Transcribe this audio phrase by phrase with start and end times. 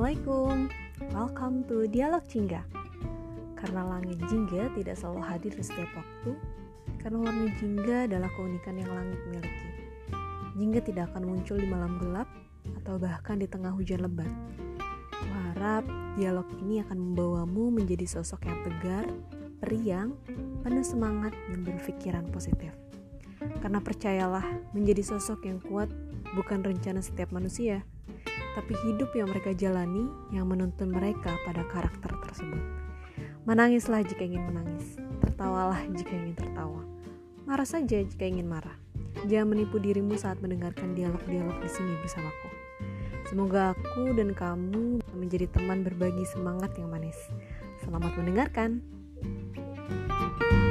[0.00, 0.72] Assalamualaikum,
[1.12, 2.64] welcome to Dialog Jingga.
[3.52, 6.40] Karena langit jingga tidak selalu hadir di setiap waktu
[7.04, 9.68] Karena warna jingga adalah keunikan yang langit miliki.
[10.56, 12.24] Jingga tidak akan muncul di malam gelap
[12.80, 14.32] Atau bahkan di tengah hujan lebat.
[15.12, 15.84] Kuharap
[16.16, 19.04] dialog ini akan membawamu menjadi sosok yang tegar,
[19.60, 20.16] periang,
[20.64, 22.72] penuh semangat, dan berpikiran positif.
[23.60, 25.92] Karena percayalah, menjadi sosok yang kuat
[26.32, 27.84] bukan rencana setiap manusia
[28.54, 32.62] tapi hidup yang mereka jalani yang menuntun mereka pada karakter tersebut.
[33.46, 36.82] Menangislah jika ingin menangis, tertawalah jika ingin tertawa,
[37.46, 38.76] marah saja jika ingin marah.
[39.26, 42.48] Jangan menipu dirimu saat mendengarkan dialog-dialog di sini bersamaku.
[43.28, 47.18] Semoga aku dan kamu menjadi teman berbagi semangat yang manis.
[47.84, 48.82] Selamat mendengarkan.
[49.20, 50.69] thank you